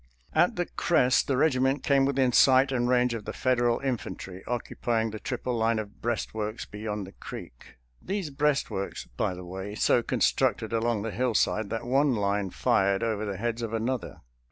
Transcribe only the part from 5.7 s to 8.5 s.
of breastworks beyond the creek— these